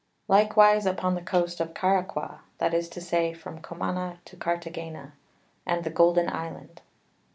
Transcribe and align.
Likewise 0.27 0.87
upon 0.87 1.13
the 1.13 1.21
Coast 1.21 1.59
of 1.59 1.75
Caraqua, 1.75 2.39
that 2.57 2.73
is 2.73 2.89
to 2.89 2.99
say, 2.99 3.33
from 3.35 3.61
Comana 3.61 4.17
to 4.25 4.35
Cartagena[o] 4.35 5.11
and 5.63 5.83
the 5.83 5.91
Golden 5.91 6.27
Island. 6.27 6.81